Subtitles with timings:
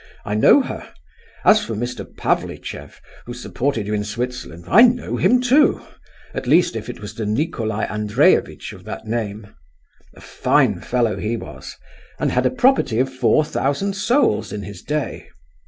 [0.25, 0.91] I know her.
[1.45, 2.03] As for Mr.
[2.17, 7.83] Pavlicheff, who supported you in Switzerland, I know him too—at least, if it was Nicolai
[7.85, 9.53] Andreevitch of that name?
[10.15, 15.29] A fine fellow he was—and had a property of four thousand souls in his day."